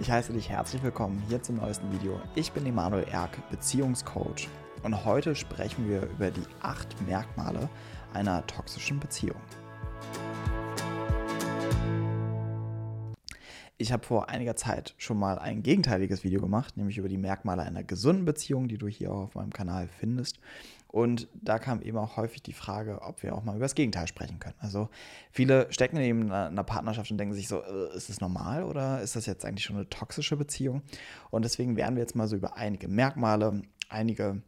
[0.00, 2.20] Ich heiße dich herzlich willkommen hier zum neuesten Video.
[2.36, 4.46] Ich bin Emanuel Erk, Beziehungscoach
[4.84, 7.68] und heute sprechen wir über die acht Merkmale
[8.14, 9.40] einer toxischen Beziehung.
[13.76, 17.62] Ich habe vor einiger Zeit schon mal ein gegenteiliges Video gemacht, nämlich über die Merkmale
[17.62, 20.38] einer gesunden Beziehung, die du hier auch auf meinem Kanal findest.
[20.88, 24.06] Und da kam eben auch häufig die Frage, ob wir auch mal über das Gegenteil
[24.06, 24.54] sprechen können.
[24.58, 24.88] Also
[25.30, 29.02] viele stecken eben in einer Partnerschaft und denken sich so, äh, ist das normal oder
[29.02, 30.82] ist das jetzt eigentlich schon eine toxische Beziehung?
[31.30, 34.40] Und deswegen werden wir jetzt mal so über einige Merkmale, einige,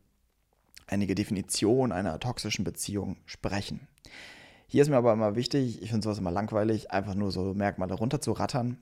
[0.87, 3.87] einige Definitionen einer toxischen Beziehung sprechen.
[4.67, 7.93] Hier ist mir aber immer wichtig, ich finde sowas immer langweilig, einfach nur so Merkmale
[7.95, 8.79] runterzurattern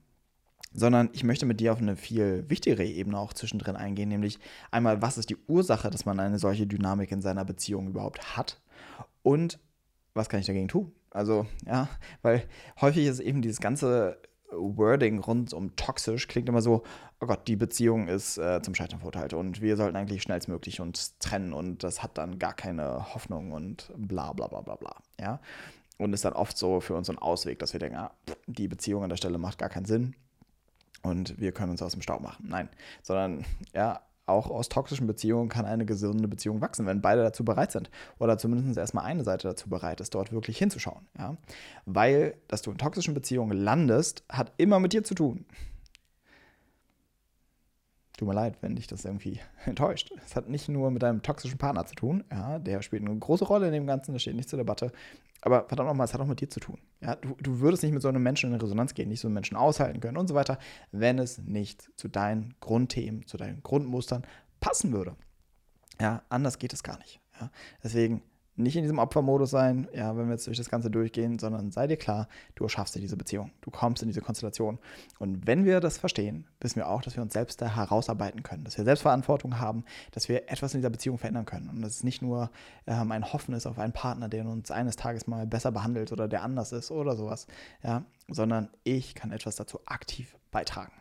[0.73, 4.39] sondern ich möchte mit dir auf eine viel wichtigere Ebene auch zwischendrin eingehen, nämlich
[4.71, 8.61] einmal, was ist die Ursache, dass man eine solche Dynamik in seiner Beziehung überhaupt hat
[9.23, 9.59] und
[10.15, 10.93] was kann ich dagegen tun?
[11.11, 11.89] Also, ja,
[12.23, 12.45] weil
[12.81, 16.83] häufig ist eben dieses ganze Wording rund um toxisch klingt immer so,
[17.21, 21.19] oh Gott, die Beziehung ist äh, zum Scheitern verurteilt und wir sollten eigentlich schnellstmöglich uns
[21.19, 25.41] trennen und das hat dann gar keine Hoffnung und bla bla bla bla bla, ja.
[25.99, 28.13] Und ist dann oft so für uns ein Ausweg, dass wir denken, ah,
[28.47, 30.15] die Beziehung an der Stelle macht gar keinen Sinn
[31.03, 32.47] und wir können uns aus dem Staub machen.
[32.49, 32.69] Nein,
[33.03, 37.73] sondern ja, auch aus toxischen Beziehungen kann eine gesunde Beziehung wachsen, wenn beide dazu bereit
[37.73, 37.91] sind.
[38.19, 41.07] Oder zumindest erstmal eine Seite dazu bereit ist, dort wirklich hinzuschauen.
[41.19, 41.37] Ja?
[41.87, 45.47] Weil, dass du in toxischen Beziehungen landest, hat immer mit dir zu tun.
[48.19, 50.11] Tut mir leid, wenn dich das irgendwie enttäuscht.
[50.27, 53.45] Es hat nicht nur mit deinem toxischen Partner zu tun, ja, der spielt eine große
[53.45, 54.91] Rolle in dem Ganzen, das steht nicht zur Debatte.
[55.41, 56.79] Aber verdammt nochmal, es hat auch mit dir zu tun.
[57.01, 59.35] Ja, du, du würdest nicht mit so einem Menschen in Resonanz gehen, nicht so einen
[59.35, 60.59] Menschen aushalten können und so weiter,
[60.91, 64.27] wenn es nicht zu deinen Grundthemen, zu deinen Grundmustern
[64.59, 65.15] passen würde.
[66.01, 67.21] Ja, anders geht es gar nicht.
[67.41, 67.53] Ja,
[67.85, 68.23] deswegen
[68.59, 71.87] nicht in diesem Opfermodus sein, ja, wenn wir jetzt durch das Ganze durchgehen, sondern sei
[71.87, 73.51] dir klar, du erschaffst dir diese Beziehung.
[73.61, 74.79] Du kommst in diese Konstellation.
[75.19, 78.65] Und wenn wir das verstehen, wissen wir auch, dass wir uns selbst da herausarbeiten können,
[78.65, 81.69] dass wir Selbstverantwortung haben, dass wir etwas in dieser Beziehung verändern können.
[81.69, 82.51] Und dass es nicht nur
[82.87, 86.29] ähm, ein Hoffen ist auf einen Partner, der uns eines Tages mal besser behandelt oder
[86.29, 87.47] der anders ist oder sowas,
[87.83, 90.93] ja, sondern ich kann etwas dazu aktiv beitragen.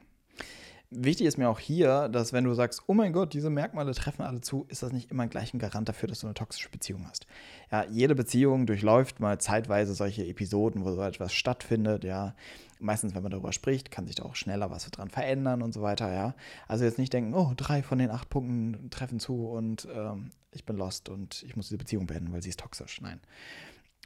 [0.90, 4.22] Wichtig ist mir auch hier, dass wenn du sagst, oh mein Gott, diese Merkmale treffen
[4.22, 7.06] alle zu, ist das nicht immer gleich ein Garant dafür, dass du eine toxische Beziehung
[7.10, 7.28] hast.
[7.70, 12.36] Ja, jede Beziehung durchläuft mal zeitweise solche Episoden, wo so etwas stattfindet, ja.
[12.80, 15.82] Meistens, wenn man darüber spricht, kann sich da auch schneller was dran verändern und so
[15.82, 16.36] weiter, ja.
[16.68, 20.66] Also jetzt nicht denken, oh, drei von den acht Punkten treffen zu und ähm, ich
[20.66, 23.02] bin lost und ich muss diese Beziehung beenden, weil sie ist toxisch.
[23.02, 23.20] Nein.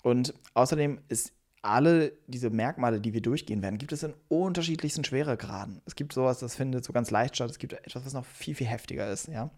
[0.02, 5.82] Und außerdem ist alle diese Merkmale, die wir durchgehen werden, gibt es in unterschiedlichsten Schweregraden.
[5.86, 7.52] Es gibt sowas, das findet so ganz leicht statt.
[7.52, 9.52] Es gibt etwas, was noch viel, viel heftiger ist, ja.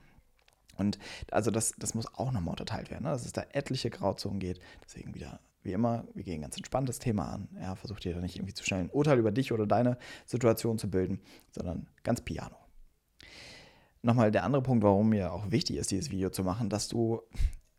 [0.77, 0.97] Und
[1.31, 3.11] also das, das muss auch nochmal unterteilt werden, ne?
[3.11, 4.59] dass es da etliche Grauzonen geht.
[4.83, 7.47] Deswegen wieder, wie immer, wir gehen ganz entspannt das Thema an.
[7.61, 10.79] Ja, versucht dir da nicht irgendwie zu schnell ein Urteil über dich oder deine Situation
[10.79, 11.21] zu bilden,
[11.51, 12.55] sondern ganz piano.
[14.01, 17.21] Nochmal der andere Punkt, warum mir auch wichtig ist, dieses Video zu machen, dass du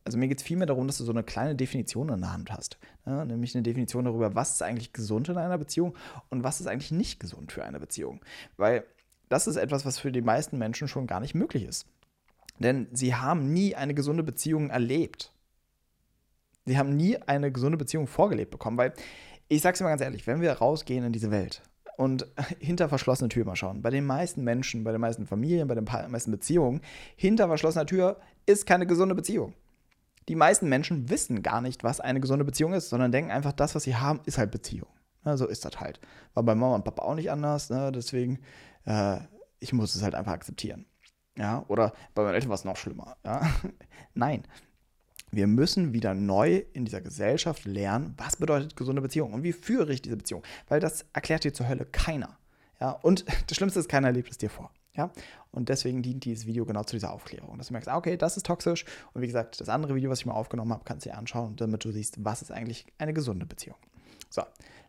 [0.05, 2.53] also mir geht es vielmehr darum, dass du so eine kleine Definition in der Hand
[2.53, 2.79] hast.
[3.07, 5.97] Ja, nämlich eine Definition darüber, was ist eigentlich gesund in einer Beziehung
[6.29, 8.21] und was ist eigentlich nicht gesund für eine Beziehung.
[8.59, 8.85] Weil
[9.31, 11.87] das ist etwas, was für die meisten Menschen schon gar nicht möglich ist.
[12.59, 15.33] Denn sie haben nie eine gesunde Beziehung erlebt.
[16.67, 18.93] Sie haben nie eine gesunde Beziehung vorgelebt bekommen, weil
[19.49, 21.63] ich sage es mal ganz ehrlich, wenn wir rausgehen in diese Welt
[21.97, 22.27] und
[22.61, 25.85] hinter verschlossene Tür mal schauen, bei den meisten Menschen, bei den meisten Familien, bei den
[25.85, 26.83] meisten Beziehungen,
[27.17, 29.55] hinter verschlossener Tür ist keine gesunde Beziehung
[30.29, 33.75] die meisten Menschen wissen gar nicht, was eine gesunde Beziehung ist, sondern denken einfach, das,
[33.75, 34.89] was sie haben, ist halt Beziehung.
[35.25, 36.01] Ja, so ist das halt.
[36.35, 37.93] War bei Mama und Papa auch nicht anders, ne?
[37.93, 38.41] deswegen,
[38.85, 39.19] äh,
[39.59, 40.87] ich muss es halt einfach akzeptieren.
[41.37, 43.17] Ja, oder bei meinen Eltern war es noch schlimmer.
[43.25, 43.51] Ja?
[44.15, 44.45] Nein.
[45.31, 49.93] Wir müssen wieder neu in dieser Gesellschaft lernen, was bedeutet gesunde Beziehung und wie führe
[49.93, 50.45] ich diese Beziehung.
[50.69, 52.39] Weil das erklärt dir zur Hölle keiner.
[52.81, 54.71] Ja, und das Schlimmste ist, keiner lebt es dir vor.
[54.97, 55.11] Ja?
[55.51, 57.59] Und deswegen dient dieses Video genau zu dieser Aufklärung.
[57.59, 58.85] Dass du merkst, ah, okay, das ist toxisch.
[59.13, 61.57] Und wie gesagt, das andere Video, was ich mal aufgenommen habe, kannst du dir anschauen,
[61.57, 63.77] damit du siehst, was ist eigentlich eine gesunde Beziehung.
[64.31, 64.43] So,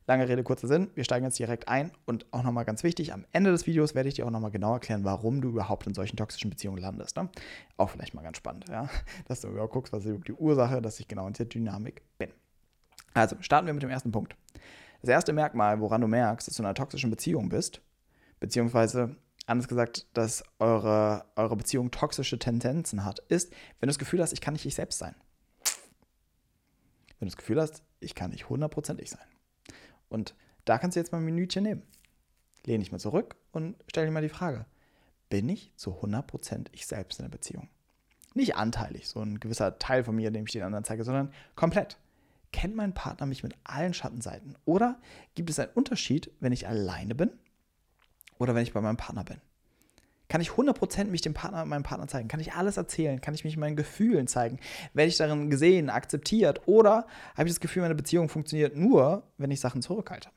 [0.08, 0.90] lange Rede, kurzer Sinn.
[0.96, 1.92] Wir steigen jetzt direkt ein.
[2.06, 4.74] Und auch nochmal ganz wichtig, am Ende des Videos werde ich dir auch nochmal genau
[4.74, 7.16] erklären, warum du überhaupt in solchen toxischen Beziehungen landest.
[7.18, 7.30] Ne?
[7.78, 8.90] Auch vielleicht mal ganz spannend, ja?
[9.28, 12.30] dass du überhaupt guckst, was ist die Ursache, dass ich genau in dieser Dynamik bin.
[13.14, 14.36] Also, starten wir mit dem ersten Punkt.
[15.02, 17.82] Das erste Merkmal, woran du merkst, dass du in einer toxischen Beziehung bist,
[18.40, 24.22] beziehungsweise anders gesagt, dass eure, eure Beziehung toxische Tendenzen hat, ist, wenn du das Gefühl
[24.22, 25.16] hast, ich kann nicht ich selbst sein.
[27.20, 29.26] Wenn du das Gefühl hast, ich kann nicht hundertprozentig sein.
[30.10, 31.84] Und da kannst du jetzt mal ein Minütchen nehmen.
[32.66, 34.66] Lehne dich mal zurück und stell dir mal die Frage,
[35.30, 37.70] bin ich zu 100% ich selbst in der Beziehung?
[38.34, 41.98] Nicht anteilig, so ein gewisser Teil von mir, dem ich den anderen zeige, sondern komplett.
[42.52, 44.58] Kennt mein Partner mich mit allen Schattenseiten?
[44.66, 45.00] Oder
[45.36, 47.32] gibt es einen Unterschied, wenn ich alleine bin
[48.38, 49.42] Oder wenn ich bei meinem Partner bin.
[50.28, 52.28] Kann ich 100% mich dem Partner, meinem Partner zeigen?
[52.28, 53.22] Kann ich alles erzählen?
[53.22, 54.60] Kann ich mich meinen Gefühlen zeigen?
[54.94, 56.68] Werde ich darin gesehen, akzeptiert?
[56.68, 57.06] Oder
[57.36, 60.30] habe ich das Gefühl, meine Beziehung funktioniert nur, wenn ich Sachen zurückhalte?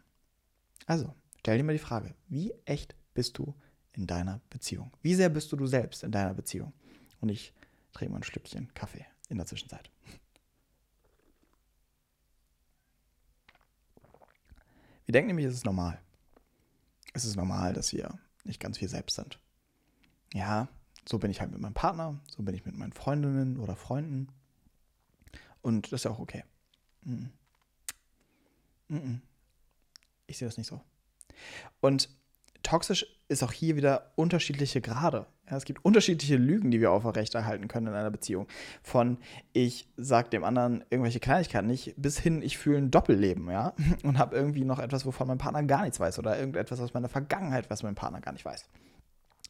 [0.86, 3.54] Also, stell dir mal die Frage, wie echt bist du
[3.92, 4.92] in deiner Beziehung?
[5.00, 6.72] Wie sehr bist du du selbst in deiner Beziehung?
[7.20, 7.54] Und ich
[7.92, 9.90] trinke mal ein Stückchen Kaffee in der Zwischenzeit.
[15.06, 15.98] Wir denken nämlich, es ist normal.
[17.18, 19.38] Es ist normal, dass wir nicht ganz wir selbst sind
[20.34, 20.68] ja,
[21.08, 24.28] so bin ich halt mit meinem Partner, so bin ich mit meinen Freundinnen oder Freunden.
[25.62, 26.44] Und das ist ja auch okay.
[27.02, 27.30] Mm
[28.90, 29.20] -mm.
[30.26, 30.80] Ich sehe das nicht so.
[31.80, 32.10] Und
[32.62, 35.26] toxisch ist auch hier wieder unterschiedliche Grade.
[35.50, 38.46] Es gibt unterschiedliche Lügen, die wir aufrechterhalten können in einer Beziehung.
[38.82, 39.18] Von
[39.52, 44.18] ich sage dem anderen irgendwelche Kleinigkeiten nicht, bis hin ich fühle ein Doppelleben, ja, und
[44.18, 47.70] habe irgendwie noch etwas, wovon mein Partner gar nichts weiß oder irgendetwas aus meiner Vergangenheit,
[47.70, 48.66] was mein Partner gar nicht weiß.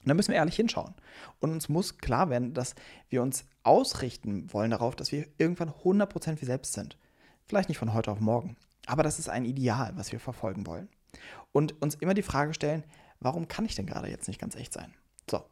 [0.03, 0.95] Und da müssen wir ehrlich hinschauen.
[1.41, 2.75] Und uns muss klar werden, dass
[3.09, 6.97] wir uns ausrichten wollen darauf, dass wir irgendwann 100% wir selbst sind.
[7.47, 8.57] Vielleicht nicht von heute auf morgen,
[8.87, 10.89] aber das ist ein Ideal, was wir verfolgen wollen.
[11.53, 12.85] Und uns immer die Frage stellen,
[13.21, 14.95] warum kann ich denn gerade jetzt nicht ganz echt sein?
[15.31, 15.43] So,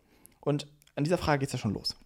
[0.47, 1.97] und an dieser Frage geht es ja schon los.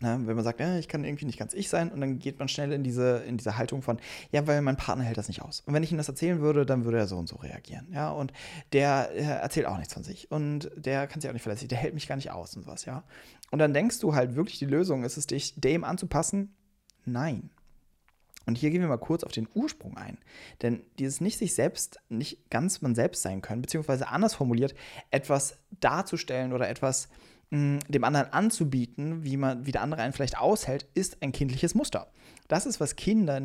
[0.00, 2.40] Ne, wenn man sagt, ja, ich kann irgendwie nicht ganz ich sein, und dann geht
[2.40, 4.00] man schnell in diese, in diese Haltung von,
[4.32, 5.60] ja, weil mein Partner hält das nicht aus.
[5.60, 7.86] Und wenn ich ihm das erzählen würde, dann würde er so und so reagieren.
[7.92, 8.32] Ja, und
[8.72, 10.32] der, der erzählt auch nichts von sich.
[10.32, 12.86] Und der kann sich auch nicht verletzen, der hält mich gar nicht aus und was,
[12.86, 13.04] ja.
[13.52, 16.56] Und dann denkst du halt wirklich, die Lösung ist es, dich dem anzupassen?
[17.04, 17.50] Nein.
[18.46, 20.18] Und hier gehen wir mal kurz auf den Ursprung ein.
[20.60, 24.74] Denn dieses nicht sich selbst, nicht ganz man selbst sein können, beziehungsweise anders formuliert,
[25.10, 27.08] etwas darzustellen oder etwas
[27.54, 32.10] dem anderen anzubieten, wie, man, wie der andere einen vielleicht aushält, ist ein kindliches Muster.
[32.48, 33.40] Das ist, was Kinder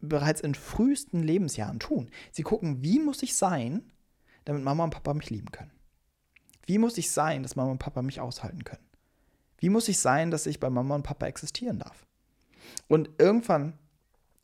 [0.00, 2.10] bereits in frühesten Lebensjahren tun.
[2.32, 3.82] Sie gucken, wie muss ich sein,
[4.44, 5.70] damit Mama und Papa mich lieben können?
[6.66, 8.84] Wie muss ich sein, dass Mama und Papa mich aushalten können?
[9.58, 12.06] Wie muss ich sein, dass ich bei Mama und Papa existieren darf?
[12.88, 13.78] Und irgendwann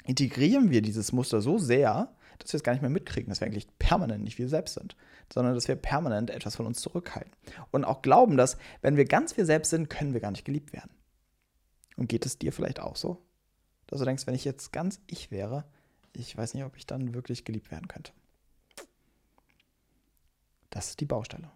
[0.05, 3.47] integrieren wir dieses Muster so sehr, dass wir es gar nicht mehr mitkriegen, dass wir
[3.47, 4.97] eigentlich permanent nicht wir selbst sind,
[5.33, 7.33] sondern dass wir permanent etwas von uns zurückhalten.
[7.71, 10.73] Und auch glauben, dass, wenn wir ganz wir selbst sind, können wir gar nicht geliebt
[10.73, 10.91] werden.
[11.97, 13.25] Und geht es dir vielleicht auch so?
[13.87, 15.65] Dass du denkst, wenn ich jetzt ganz ich wäre,
[16.13, 18.13] ich weiß nicht, ob ich dann wirklich geliebt werden könnte.
[20.71, 21.51] Das ist die Baustelle.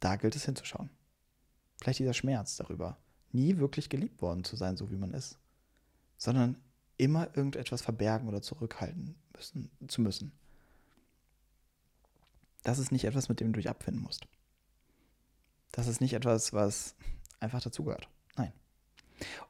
[0.00, 0.90] Da gilt es hinzuschauen.
[1.80, 2.98] Vielleicht dieser Schmerz darüber,
[3.32, 5.38] nie wirklich geliebt worden zu sein, so wie man ist,
[6.16, 6.56] sondern
[6.96, 10.32] immer irgendetwas verbergen oder zurückhalten müssen, zu müssen.
[12.62, 14.26] Das ist nicht etwas, mit dem du dich abfinden musst.
[15.72, 16.94] Das ist nicht etwas, was
[17.38, 18.08] einfach dazugehört.
[18.36, 18.52] Nein.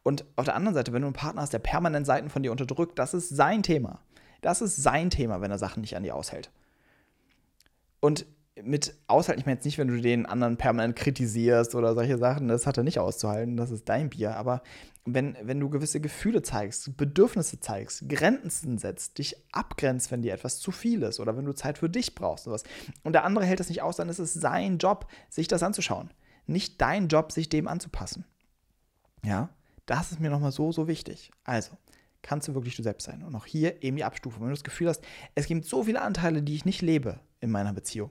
[0.02, 2.52] Und auf der anderen Seite, wenn du einen Partner hast, der permanent Seiten von dir
[2.52, 4.00] unterdrückt, das ist sein Thema.
[4.42, 6.50] Das ist sein Thema, wenn er Sachen nicht an dir aushält.
[8.00, 8.26] Und
[8.62, 12.48] mit aushalten, ich meine jetzt nicht, wenn du den anderen permanent kritisierst oder solche Sachen,
[12.48, 14.62] das hat er nicht auszuhalten, das ist dein Bier, aber
[15.04, 20.58] wenn, wenn du gewisse Gefühle zeigst, Bedürfnisse zeigst, Grenzen setzt, dich abgrenzt, wenn dir etwas
[20.58, 22.64] zu viel ist oder wenn du Zeit für dich brauchst sowas
[23.04, 26.10] und der andere hält das nicht aus, dann ist es sein Job, sich das anzuschauen.
[26.46, 28.24] Nicht dein Job, sich dem anzupassen.
[29.24, 29.50] Ja,
[29.84, 31.30] das ist mir nochmal so, so wichtig.
[31.44, 31.76] Also,
[32.22, 33.22] kannst du wirklich du selbst sein.
[33.22, 34.42] Und auch hier eben die Abstufung.
[34.42, 35.02] Wenn du das Gefühl hast,
[35.34, 38.10] es gibt so viele Anteile, die ich nicht lebe in meiner Beziehung,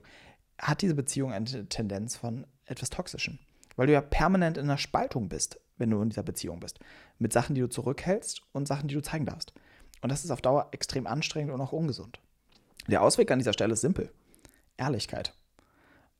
[0.58, 3.38] hat diese Beziehung eine Tendenz von etwas Toxischem.
[3.76, 6.78] Weil du ja permanent in einer Spaltung bist, wenn du in dieser Beziehung bist.
[7.18, 9.52] Mit Sachen, die du zurückhältst und Sachen, die du zeigen darfst.
[10.00, 12.20] Und das ist auf Dauer extrem anstrengend und auch ungesund.
[12.88, 14.10] Der Ausweg an dieser Stelle ist simpel.
[14.76, 15.34] Ehrlichkeit.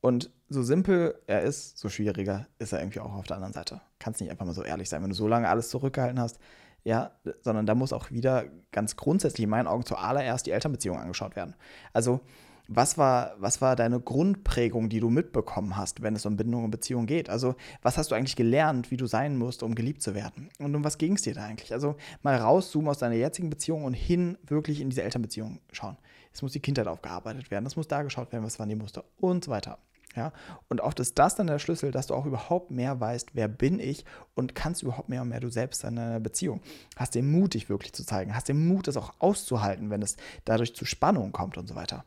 [0.01, 3.81] Und so simpel er ist, so schwieriger ist er irgendwie auch auf der anderen Seite.
[3.99, 6.39] Kannst nicht einfach mal so ehrlich sein, wenn du so lange alles zurückgehalten hast.
[6.85, 7.11] Ja,
[7.43, 11.57] sondern da muss auch wieder ganz grundsätzlich in meinen Augen zuallererst die Elternbeziehung angeschaut werden.
[11.93, 12.21] Also
[12.69, 16.71] was war, was war deine Grundprägung, die du mitbekommen hast, wenn es um Bindung und
[16.71, 17.31] Beziehung geht?
[17.31, 20.51] Also, was hast du eigentlich gelernt, wie du sein musst, um geliebt zu werden?
[20.59, 21.73] Und um was ging es dir da eigentlich?
[21.73, 25.97] Also, mal rauszoomen aus deiner jetzigen Beziehung und hin wirklich in diese Elternbeziehung schauen.
[26.33, 29.05] Es muss die Kindheit aufgearbeitet werden, es muss da geschaut werden, was waren die Muster
[29.19, 29.79] und so weiter.
[30.15, 30.33] Ja,
[30.69, 33.79] und oft ist das dann der Schlüssel, dass du auch überhaupt mehr weißt, wer bin
[33.79, 36.63] ich und kannst überhaupt mehr und mehr du selbst in einer Beziehung.
[36.97, 40.17] Hast den Mut, dich wirklich zu zeigen, hast den Mut, das auch auszuhalten, wenn es
[40.47, 42.07] dadurch zu Spannungen kommt und so weiter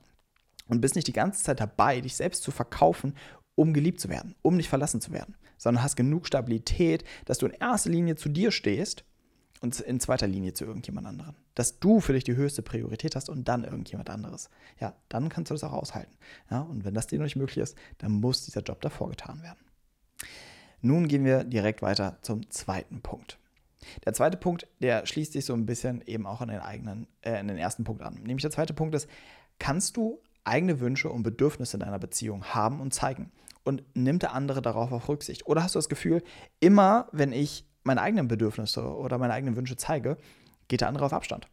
[0.70, 3.16] und bist nicht die ganze Zeit dabei, dich selbst zu verkaufen,
[3.56, 7.48] um geliebt zu werden, um nicht verlassen zu werden, sondern hast genug Stabilität, dass du
[7.48, 9.04] in erster Linie zu dir stehst
[9.60, 11.36] und in zweiter Linie zu irgendjemand anderen.
[11.56, 14.50] Dass du für dich die höchste Priorität hast und dann irgendjemand anderes.
[14.80, 16.16] Ja, dann kannst du das auch aushalten.
[16.50, 19.42] Ja, und wenn das dir noch nicht möglich ist, dann muss dieser Job davor getan
[19.42, 19.60] werden.
[20.82, 23.38] Nun gehen wir direkt weiter zum zweiten Punkt.
[24.06, 27.38] Der zweite Punkt, der schließt sich so ein bisschen eben auch an den eigenen, äh,
[27.38, 28.16] an den ersten Punkt an.
[28.16, 29.10] Nämlich der zweite Punkt ist,
[29.58, 33.32] kannst du eigene Wünsche und Bedürfnisse in einer Beziehung haben und zeigen?
[33.64, 35.46] Und nimmt der andere darauf auf Rücksicht?
[35.46, 36.24] Oder hast du das Gefühl,
[36.60, 40.18] immer wenn ich meine eigenen Bedürfnisse oder meine eigenen Wünsche zeige,
[40.68, 41.48] geht der andere auf Abstand?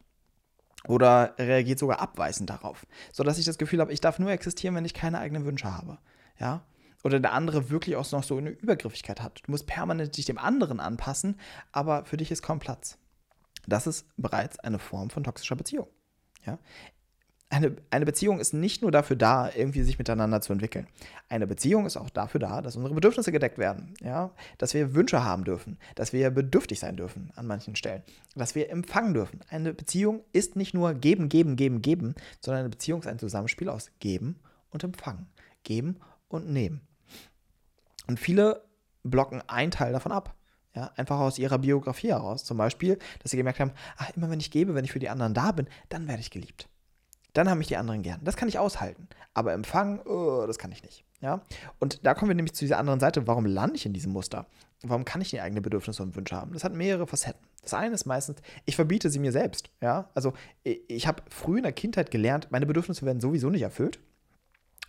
[0.87, 4.85] Oder reagiert sogar abweisend darauf, sodass ich das Gefühl habe, ich darf nur existieren, wenn
[4.85, 5.97] ich keine eigenen Wünsche habe.
[6.39, 6.65] Ja?
[7.03, 9.41] Oder der andere wirklich auch noch so eine Übergriffigkeit hat.
[9.45, 11.39] Du musst permanent dich dem anderen anpassen,
[11.71, 12.97] aber für dich ist kaum Platz.
[13.67, 15.87] Das ist bereits eine Form von toxischer Beziehung.
[16.45, 16.57] Ja?
[17.49, 20.85] Eine, eine Beziehung ist nicht nur dafür da, irgendwie sich miteinander zu entwickeln.
[21.29, 23.93] Eine Beziehung ist auch dafür da, dass unsere Bedürfnisse gedeckt werden.
[24.01, 24.31] Ja?
[24.57, 28.03] Dass wir Wünsche haben dürfen, dass wir bedürftig sein dürfen an manchen Stellen,
[28.35, 29.39] dass wir empfangen dürfen.
[29.49, 33.69] Eine Beziehung ist nicht nur geben, geben, geben, geben, sondern eine Beziehung ist ein Zusammenspiel
[33.69, 34.39] aus geben
[34.71, 35.27] und empfangen.
[35.63, 36.81] Geben und nehmen.
[38.07, 38.63] Und viele
[39.03, 40.35] blocken einen Teil davon ab.
[40.75, 42.43] Ja, einfach aus ihrer Biografie heraus.
[42.43, 45.09] Zum Beispiel, dass sie gemerkt haben, ach, immer wenn ich gebe, wenn ich für die
[45.09, 46.69] anderen da bin, dann werde ich geliebt.
[47.37, 48.19] Dann haben mich die anderen gern.
[48.23, 49.07] Das kann ich aushalten.
[49.35, 51.05] Aber empfangen, oh, das kann ich nicht.
[51.21, 51.43] Ja?
[51.77, 53.27] Und da kommen wir nämlich zu dieser anderen Seite.
[53.27, 54.47] Warum lande ich in diesem Muster?
[54.81, 56.53] Warum kann ich die eigenen Bedürfnisse und Wünsche haben?
[56.53, 57.45] Das hat mehrere Facetten.
[57.61, 59.69] Das eine ist meistens, ich verbiete sie mir selbst.
[59.81, 60.09] Ja?
[60.15, 63.99] Also ich habe früh in der Kindheit gelernt, meine Bedürfnisse werden sowieso nicht erfüllt.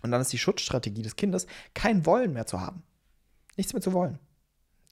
[0.01, 2.83] Und dann ist die Schutzstrategie des Kindes, kein Wollen mehr zu haben.
[3.59, 4.19] Nichts mehr zu wollen.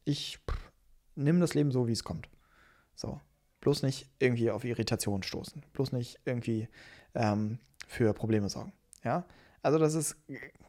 [0.05, 0.41] Ich
[1.15, 2.29] nehme das Leben so, wie es kommt.
[2.95, 3.19] So.
[3.61, 5.65] Bloß nicht irgendwie auf Irritation stoßen.
[5.73, 6.69] Bloß nicht irgendwie
[7.16, 8.73] ähm, für Probleme sorgen.
[9.02, 9.25] Ja.
[9.62, 10.16] Also, das ist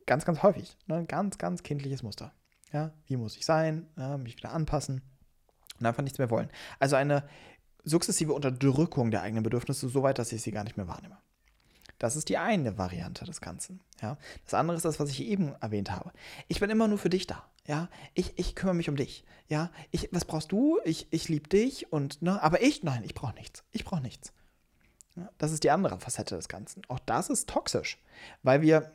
[0.06, 0.76] ganz, ganz häufig.
[0.88, 1.06] Ne?
[1.06, 2.34] Ganz, ganz kindliches Muster.
[2.74, 2.92] Ja.
[3.06, 3.88] Wie muss ich sein?
[3.96, 5.02] Ja, mich wieder anpassen
[5.80, 6.50] und einfach nichts mehr wollen.
[6.80, 7.24] Also eine
[7.84, 11.18] sukzessive Unterdrückung der eigenen Bedürfnisse, so weit, dass ich sie gar nicht mehr wahrnehme.
[12.00, 13.82] Das ist die eine Variante des Ganzen.
[14.02, 14.18] Ja?
[14.44, 16.12] Das andere ist das, was ich eben erwähnt habe.
[16.48, 17.44] Ich bin immer nur für dich da.
[17.66, 19.26] Ja, ich, ich kümmere mich um dich.
[19.50, 20.80] Ja, ich, was brauchst du?
[20.86, 23.64] Ich, ich liebe dich und, ne, aber ich, nein, ich brauche nichts.
[23.72, 24.32] Ich brauche nichts.
[25.18, 26.84] Ja, das ist die andere Facette des Ganzen.
[26.88, 27.98] Auch das ist toxisch,
[28.44, 28.92] weil wir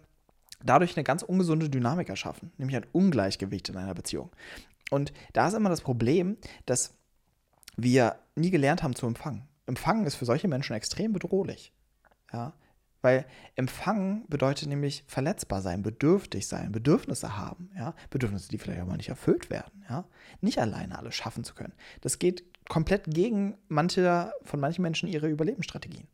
[0.64, 4.30] dadurch eine ganz ungesunde Dynamik erschaffen, nämlich ein Ungleichgewicht in einer Beziehung.
[4.90, 6.94] Und da ist immer das Problem, dass
[7.76, 9.48] wir nie gelernt haben zu empfangen.
[9.66, 11.72] Empfangen ist für solche Menschen extrem bedrohlich.
[12.32, 12.54] Ja,
[13.02, 13.26] weil
[13.56, 18.96] empfangen bedeutet nämlich verletzbar sein, bedürftig sein, Bedürfnisse haben, ja, Bedürfnisse, die vielleicht auch mal
[18.96, 20.04] nicht erfüllt werden, ja,
[20.40, 21.74] nicht alleine alles schaffen zu können.
[22.00, 26.08] Das geht komplett gegen manche von manchen Menschen ihre Überlebensstrategien.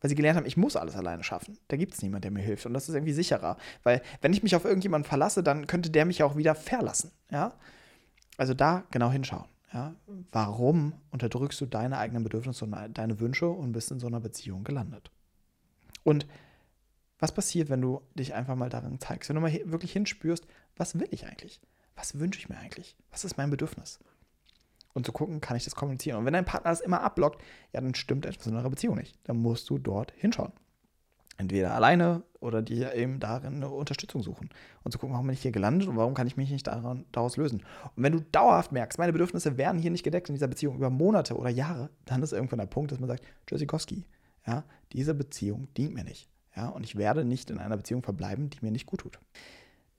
[0.00, 1.58] Weil sie gelernt haben, ich muss alles alleine schaffen.
[1.66, 2.64] Da gibt es niemanden, der mir hilft.
[2.64, 3.56] Und das ist irgendwie sicherer.
[3.82, 7.10] Weil, wenn ich mich auf irgendjemanden verlasse, dann könnte der mich auch wieder verlassen.
[7.28, 7.54] Ja?
[8.36, 9.46] Also da genau hinschauen.
[9.72, 9.96] Ja?
[10.30, 14.62] Warum unterdrückst du deine eigenen Bedürfnisse und deine Wünsche und bist in so einer Beziehung
[14.62, 15.10] gelandet?
[16.04, 16.24] Und
[17.18, 19.28] was passiert, wenn du dich einfach mal darin zeigst?
[19.28, 21.60] Wenn du mal wirklich hinspürst, was will ich eigentlich?
[21.96, 22.96] Was wünsche ich mir eigentlich?
[23.10, 23.98] Was ist mein Bedürfnis?
[24.94, 26.18] Und zu gucken, kann ich das kommunizieren?
[26.18, 29.18] Und wenn dein Partner das immer abblockt, ja, dann stimmt etwas in eurer Beziehung nicht.
[29.24, 30.52] Dann musst du dort hinschauen.
[31.36, 34.50] Entweder alleine oder dir eben darin eine Unterstützung suchen.
[34.84, 37.06] Und zu gucken, warum bin ich hier gelandet und warum kann ich mich nicht daran,
[37.10, 37.64] daraus lösen.
[37.96, 40.90] Und wenn du dauerhaft merkst, meine Bedürfnisse werden hier nicht gedeckt in dieser Beziehung über
[40.90, 44.04] Monate oder Jahre, dann ist irgendwann der Punkt, dass man sagt, Tschüssikowski,
[44.46, 46.28] ja, diese Beziehung dient mir nicht.
[46.54, 49.18] Ja, und ich werde nicht in einer Beziehung verbleiben, die mir nicht gut tut.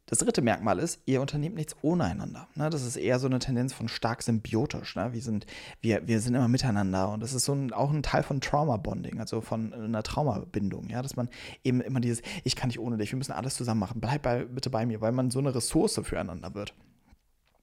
[0.08, 2.48] Das dritte Merkmal ist, ihr unternehmt nichts ohne einander.
[2.54, 4.96] Ne, das ist eher so eine Tendenz von stark symbiotisch.
[4.96, 5.14] Ne?
[5.14, 5.48] Wir, sind,
[5.82, 9.20] wir, wir sind immer miteinander und das ist so ein, auch ein Teil von Trauma-Bonding,
[9.20, 10.90] also von einer Traumabindung.
[10.90, 11.30] Dass man
[11.64, 14.46] eben immer dieses, ich kann nicht ohne dich, wir müssen alles zusammen machen, bleib bei,
[14.46, 16.76] bitte bei mir, weil man so eine Ressource füreinander wird.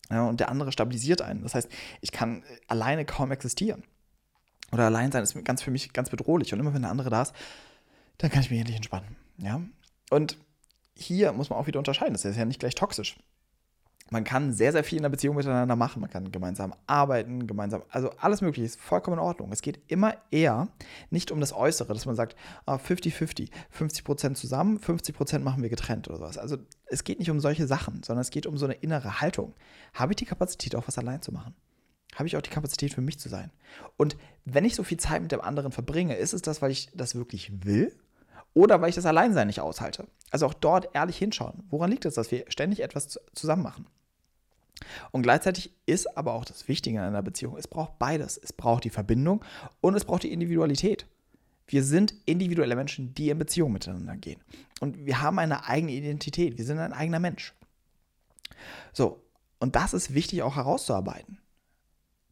[0.08, 1.42] Und der andere stabilisiert einen.
[1.42, 1.70] Das heißt,
[2.00, 3.84] ich kann alleine kaum existieren
[4.72, 6.52] oder allein sein ist ganz für mich ganz bedrohlich.
[6.52, 7.34] Und immer wenn der andere da ist,
[8.18, 9.16] dann kann ich mich endlich entspannen.
[10.10, 10.38] Und
[10.94, 12.14] hier muss man auch wieder unterscheiden.
[12.14, 13.16] Das ist ja nicht gleich toxisch.
[14.10, 16.00] Man kann sehr, sehr viel in der Beziehung miteinander machen.
[16.00, 19.50] Man kann gemeinsam arbeiten, gemeinsam, also alles Mögliche ist vollkommen in Ordnung.
[19.52, 20.68] Es geht immer eher
[21.08, 25.62] nicht um das Äußere, dass man sagt, 50-50, ah, 50 Prozent zusammen, 50 Prozent machen
[25.62, 26.36] wir getrennt oder sowas.
[26.36, 29.54] Also es geht nicht um solche Sachen, sondern es geht um so eine innere Haltung.
[29.94, 31.54] Habe ich die Kapazität, auch was allein zu machen?
[32.14, 33.50] habe ich auch die Kapazität für mich zu sein.
[33.96, 36.90] Und wenn ich so viel Zeit mit dem anderen verbringe, ist es das, weil ich
[36.94, 37.96] das wirklich will
[38.54, 40.06] oder weil ich das Alleinsein nicht aushalte?
[40.30, 41.62] Also auch dort ehrlich hinschauen.
[41.70, 43.86] Woran liegt es, dass wir ständig etwas zusammen machen?
[45.10, 48.36] Und gleichzeitig ist aber auch das Wichtige in einer Beziehung, es braucht beides.
[48.36, 49.44] Es braucht die Verbindung
[49.80, 51.06] und es braucht die Individualität.
[51.66, 54.40] Wir sind individuelle Menschen, die in Beziehung miteinander gehen.
[54.80, 56.58] Und wir haben eine eigene Identität.
[56.58, 57.54] Wir sind ein eigener Mensch.
[58.92, 59.22] So,
[59.60, 61.41] und das ist wichtig auch herauszuarbeiten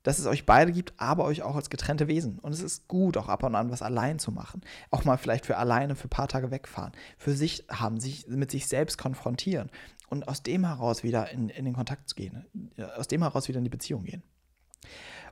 [0.02, 2.38] dass es euch beide gibt, aber euch auch als getrennte Wesen.
[2.38, 4.62] Und es ist gut, auch ab und an was allein zu machen.
[4.90, 6.92] Auch mal vielleicht für alleine für ein paar Tage wegfahren.
[7.18, 9.70] Für sich haben, sich mit sich selbst konfrontieren.
[10.08, 12.46] Und aus dem heraus wieder in, in den Kontakt zu gehen.
[12.96, 14.22] Aus dem heraus wieder in die Beziehung gehen.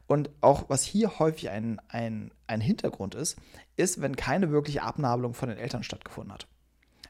[0.07, 3.37] Und auch was hier häufig ein, ein, ein Hintergrund ist,
[3.77, 6.47] ist, wenn keine wirkliche Abnabelung von den Eltern stattgefunden hat.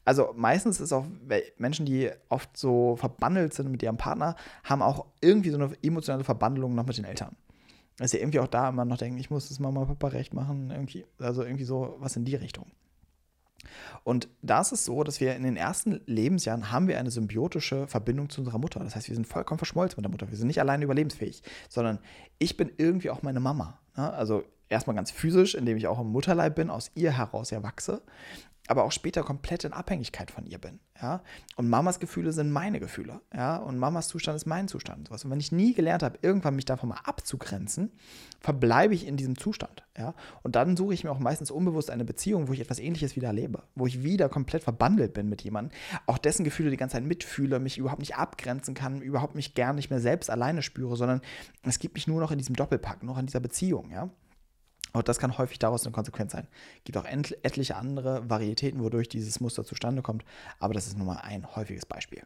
[0.05, 1.07] Also meistens ist auch
[1.59, 6.25] Menschen, die oft so verbandelt sind mit ihrem Partner, haben auch irgendwie so eine emotionale
[6.25, 7.37] Verbandlung noch mit den Eltern.
[7.99, 10.71] Dass sie irgendwie auch da immer noch denken, ich muss das Mama Papa recht machen,
[10.71, 12.67] irgendwie, also irgendwie so was in die Richtung.
[14.05, 17.87] Und da ist es so, dass wir in den ersten Lebensjahren haben wir eine symbiotische
[17.87, 18.81] Verbindung zu unserer Mutter.
[18.81, 20.31] Das heißt, wir sind vollkommen verschmolzen mit der Mutter.
[20.31, 21.99] Wir sind nicht alleine überlebensfähig, sondern
[22.39, 23.79] ich bin irgendwie auch meine Mama.
[23.97, 24.13] Ne?
[24.13, 28.03] Also erstmal ganz physisch, indem ich auch im Mutterleib bin, aus ihr heraus erwachse
[28.69, 30.79] aber auch später komplett in Abhängigkeit von ihr bin.
[31.01, 31.23] Ja?
[31.57, 33.21] Und Mamas Gefühle sind meine Gefühle.
[33.35, 33.57] Ja?
[33.57, 35.11] Und Mamas Zustand ist mein Zustand.
[35.11, 37.91] Und wenn ich nie gelernt habe, irgendwann mich davon mal abzugrenzen,
[38.41, 39.85] verbleibe ich in diesem Zustand.
[39.97, 40.15] Ja?
[40.43, 43.29] Und dann suche ich mir auch meistens unbewusst eine Beziehung, wo ich etwas Ähnliches wieder
[43.29, 47.05] erlebe, wo ich wieder komplett verbandelt bin mit jemandem, auch dessen Gefühle die ganze Zeit
[47.05, 51.23] mitfühle, mich überhaupt nicht abgrenzen kann, überhaupt mich gar nicht mehr selbst alleine spüre, sondern
[51.63, 53.91] es gibt mich nur noch in diesem Doppelpack, noch in dieser Beziehung.
[53.91, 54.11] Ja?
[54.93, 56.49] Und das kann häufig daraus eine Konsequenz sein.
[56.79, 60.25] Es gibt auch etliche andere Varietäten, wodurch dieses Muster zustande kommt,
[60.59, 62.23] aber das ist nun mal ein häufiges Beispiel.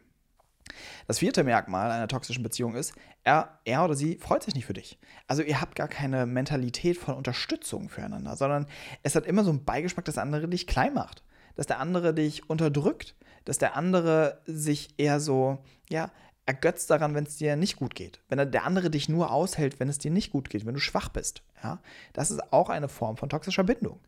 [1.07, 4.73] Das vierte Merkmal einer toxischen Beziehung ist, er, er oder sie freut sich nicht für
[4.73, 4.99] dich.
[5.27, 8.67] Also ihr habt gar keine Mentalität von Unterstützung füreinander, sondern
[9.03, 11.23] es hat immer so einen Beigeschmack, dass der andere dich klein macht,
[11.57, 13.15] dass der andere dich unterdrückt,
[13.45, 15.59] dass der andere sich eher so,
[15.91, 16.11] ja,
[16.53, 18.21] ergötzt daran, wenn es dir nicht gut geht.
[18.29, 21.09] Wenn der andere dich nur aushält, wenn es dir nicht gut geht, wenn du schwach
[21.09, 21.43] bist.
[21.63, 21.81] Ja?
[22.13, 23.99] Das ist auch eine Form von toxischer Bindung.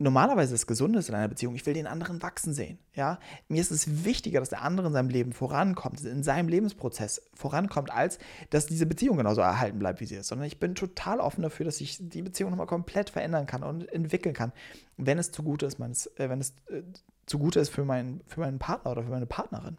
[0.00, 2.78] Normalerweise ist Gesundes in einer Beziehung, ich will den anderen wachsen sehen.
[2.94, 3.18] Ja?
[3.48, 7.90] Mir ist es wichtiger, dass der andere in seinem Leben vorankommt, in seinem Lebensprozess vorankommt,
[7.90, 10.28] als dass diese Beziehung genauso erhalten bleibt, wie sie ist.
[10.28, 13.92] Sondern ich bin total offen dafür, dass ich die Beziehung nochmal komplett verändern kann und
[13.92, 14.52] entwickeln kann,
[14.96, 16.82] wenn es zugute ist, meines, äh, wenn es äh,
[17.26, 19.78] zugute ist für, mein, für meinen Partner oder für meine Partnerin.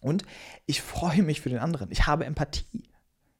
[0.00, 0.24] Und
[0.66, 1.90] ich freue mich für den anderen.
[1.90, 2.88] Ich habe Empathie.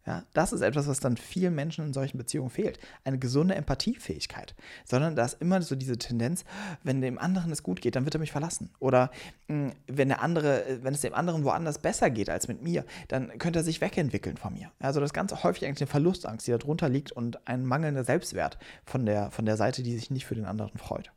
[0.07, 2.79] Ja, das ist etwas, was dann vielen Menschen in solchen Beziehungen fehlt.
[3.03, 4.55] Eine gesunde Empathiefähigkeit.
[4.85, 6.45] Sondern da ist immer so diese Tendenz,
[6.85, 8.71] wenn dem anderen es gut geht, dann wird er mich verlassen.
[8.79, 9.11] Oder
[9.49, 12.85] mh, hm, wenn der andere, wenn es dem anderen woanders besser geht als mit mir,
[13.09, 14.71] dann könnte er sich wegentwickeln von mir.
[14.79, 19.07] Also das Ganze häufig eigentlich eine Verlustangst, die darunter liegt und ein mangelnder Selbstwert von
[19.07, 21.11] der, von der Seite, die sich nicht für den anderen freut.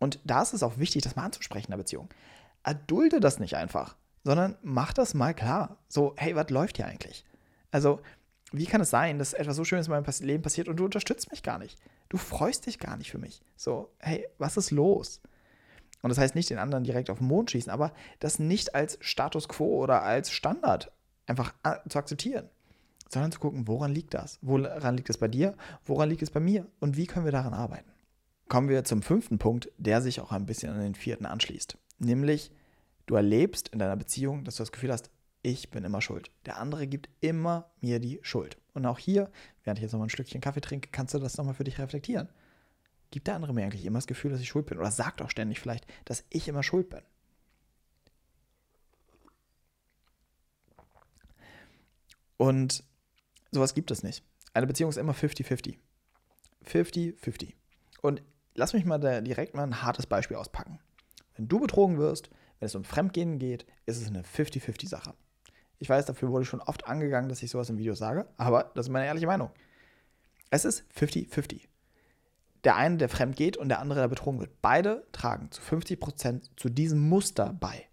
[0.00, 2.08] Und da ist es auch wichtig, das mal anzusprechen in der Beziehung.
[2.64, 5.78] Erdulde das nicht einfach sondern mach das mal klar.
[5.88, 7.24] So, hey, was läuft hier eigentlich?
[7.70, 8.00] Also,
[8.52, 11.30] wie kann es sein, dass etwas so Schönes in meinem Leben passiert und du unterstützt
[11.30, 11.78] mich gar nicht?
[12.08, 13.42] Du freust dich gar nicht für mich.
[13.56, 15.20] So, hey, was ist los?
[16.02, 18.98] Und das heißt nicht den anderen direkt auf den Mond schießen, aber das nicht als
[19.00, 20.92] Status quo oder als Standard
[21.26, 21.54] einfach
[21.88, 22.48] zu akzeptieren,
[23.08, 24.38] sondern zu gucken, woran liegt das?
[24.42, 25.54] Woran liegt es bei dir?
[25.84, 26.66] Woran liegt es bei mir?
[26.80, 27.90] Und wie können wir daran arbeiten?
[28.48, 32.50] Kommen wir zum fünften Punkt, der sich auch ein bisschen an den vierten anschließt, nämlich
[33.06, 35.10] Du erlebst in deiner Beziehung, dass du das Gefühl hast,
[35.42, 36.30] ich bin immer schuld.
[36.46, 38.58] Der andere gibt immer mir die Schuld.
[38.74, 39.30] Und auch hier,
[39.64, 42.28] während ich jetzt nochmal ein Stückchen Kaffee trinke, kannst du das nochmal für dich reflektieren.
[43.10, 44.78] Gibt der andere mir eigentlich immer das Gefühl, dass ich schuld bin?
[44.78, 47.02] Oder sagt auch ständig vielleicht, dass ich immer schuld bin?
[52.36, 52.84] Und
[53.50, 54.24] sowas gibt es nicht.
[54.54, 55.76] Eine Beziehung ist immer 50-50.
[56.64, 57.54] 50-50.
[58.00, 58.22] Und
[58.54, 60.78] lass mich mal direkt mal ein hartes Beispiel auspacken.
[61.36, 62.30] Wenn du betrogen wirst,
[62.62, 65.14] wenn es um Fremdgehen geht, ist es eine 50-50-Sache.
[65.80, 68.86] Ich weiß, dafür wurde schon oft angegangen, dass ich sowas im Video sage, aber das
[68.86, 69.50] ist meine ehrliche Meinung.
[70.48, 71.62] Es ist 50-50.
[72.62, 74.62] Der eine, der fremd geht und der andere, der betrogen wird.
[74.62, 77.88] Beide tragen zu 50% zu diesem Muster bei.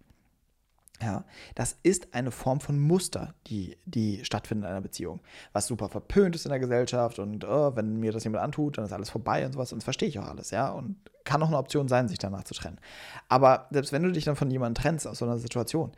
[1.02, 5.20] Ja, das ist eine Form von Muster, die, die stattfindet in einer Beziehung.
[5.54, 8.84] Was super verpönt ist in der Gesellschaft und oh, wenn mir das jemand antut, dann
[8.84, 9.72] ist alles vorbei und sowas.
[9.72, 10.68] Und das verstehe ich auch alles, ja.
[10.70, 12.78] Und kann auch eine Option sein, sich danach zu trennen.
[13.28, 15.92] Aber selbst wenn du dich dann von jemandem trennst aus so einer Situation,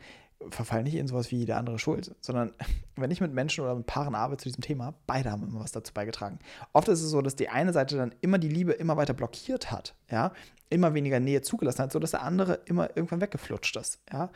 [0.49, 2.53] verfall nicht in sowas wie der andere Schuld, sondern
[2.95, 5.71] wenn ich mit Menschen oder mit Paaren arbeite zu diesem Thema, beide haben immer was
[5.71, 6.39] dazu beigetragen.
[6.73, 9.71] Oft ist es so, dass die eine Seite dann immer die Liebe immer weiter blockiert
[9.71, 10.31] hat, ja,
[10.69, 14.29] immer weniger Nähe zugelassen hat, sodass der andere immer irgendwann weggeflutscht ist, ja.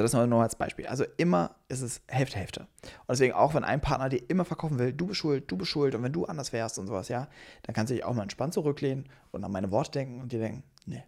[0.00, 0.86] Also das nur als Beispiel.
[0.86, 2.60] Also immer ist es Hälfte, Hälfte.
[2.82, 5.70] Und deswegen auch, wenn ein Partner dir immer verkaufen will, du bist schuld, du bist
[5.70, 7.28] schuld und wenn du anders wärst und sowas, ja,
[7.62, 10.40] dann kannst du dich auch mal entspannt zurücklehnen und an meine Worte denken und dir
[10.40, 11.02] denken, nee,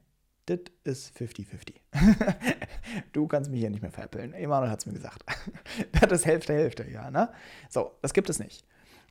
[0.47, 1.75] das ist 50-50.
[3.13, 4.33] du kannst mich hier nicht mehr veräppeln.
[4.33, 5.23] Emanuel hat es mir gesagt.
[6.01, 7.31] das ist Hälfte, Hälfte, ja, ne?
[7.69, 8.65] So, das gibt es nicht.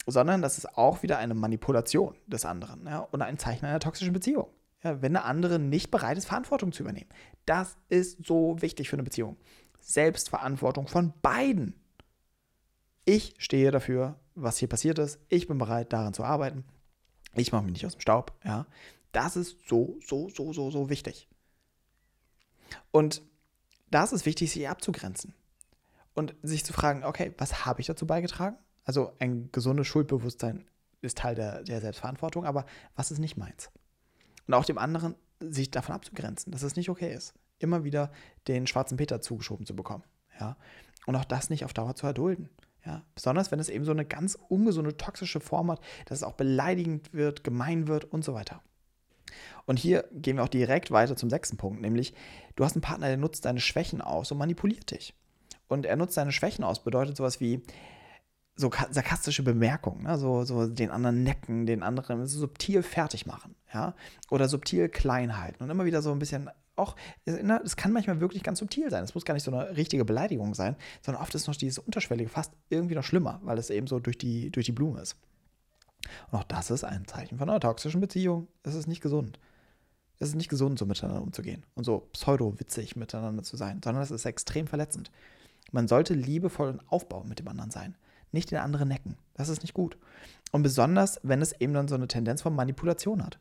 [0.07, 4.13] Sondern das ist auch wieder eine Manipulation des anderen ja, und ein Zeichen einer toxischen
[4.13, 4.47] Beziehung.
[4.83, 7.09] Ja, wenn der andere nicht bereit ist, Verantwortung zu übernehmen.
[7.45, 9.37] Das ist so wichtig für eine Beziehung.
[9.87, 11.73] Selbstverantwortung von beiden.
[13.05, 15.17] Ich stehe dafür, was hier passiert ist.
[15.29, 16.65] Ich bin bereit, daran zu arbeiten.
[17.35, 18.37] Ich mache mich nicht aus dem Staub.
[18.43, 18.67] Ja.
[19.13, 21.29] Das ist so, so, so, so, so wichtig.
[22.91, 23.21] Und
[23.89, 25.33] da ist wichtig, sich abzugrenzen.
[26.13, 28.57] Und sich zu fragen, okay, was habe ich dazu beigetragen?
[28.83, 30.65] Also ein gesundes Schuldbewusstsein
[31.01, 33.69] ist Teil der, der Selbstverantwortung, aber was ist nicht meins?
[34.47, 38.11] Und auch dem anderen sich davon abzugrenzen, dass es nicht okay ist, immer wieder
[38.47, 40.03] den schwarzen Peter zugeschoben zu bekommen.
[40.39, 40.57] Ja?
[41.05, 42.49] Und auch das nicht auf Dauer zu erdulden.
[42.85, 43.03] Ja?
[43.15, 47.13] Besonders wenn es eben so eine ganz ungesunde, toxische Form hat, dass es auch beleidigend
[47.13, 48.61] wird, gemein wird und so weiter.
[49.65, 52.13] Und hier gehen wir auch direkt weiter zum sechsten Punkt, nämlich
[52.55, 55.13] du hast einen Partner, der nutzt deine Schwächen aus und manipuliert dich.
[55.67, 57.61] Und er nutzt deine Schwächen aus, bedeutet sowas wie
[58.55, 60.17] so sarkastische Bemerkungen, ne?
[60.17, 63.93] so, so den anderen necken, den anderen subtil fertig machen, ja,
[64.31, 68.43] oder subtil klein halten und immer wieder so ein bisschen auch, es kann manchmal wirklich
[68.43, 69.03] ganz subtil sein.
[69.03, 72.29] Es muss gar nicht so eine richtige Beleidigung sein, sondern oft ist noch dieses Unterschwellige
[72.29, 75.15] fast irgendwie noch schlimmer, weil es eben so durch die, durch die Blume ist.
[76.31, 78.47] Und auch das ist ein Zeichen von einer toxischen Beziehung.
[78.63, 79.39] Es ist nicht gesund.
[80.19, 84.11] Es ist nicht gesund, so miteinander umzugehen und so pseudo-witzig miteinander zu sein, sondern es
[84.11, 85.11] ist extrem verletzend.
[85.71, 87.95] Man sollte liebevoll und aufbauend mit dem anderen sein,
[88.31, 89.17] nicht den anderen necken.
[89.35, 89.97] Das ist nicht gut.
[90.51, 93.37] Und besonders, wenn es eben dann so eine Tendenz von Manipulation hat.